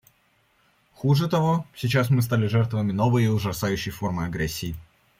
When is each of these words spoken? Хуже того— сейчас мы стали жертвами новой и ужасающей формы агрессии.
Хуже 0.95 1.27
того— 1.29 1.67
сейчас 1.75 2.09
мы 2.09 2.23
стали 2.23 2.47
жертвами 2.47 2.91
новой 2.91 3.25
и 3.25 3.27
ужасающей 3.27 3.91
формы 3.91 4.25
агрессии. 4.25 4.75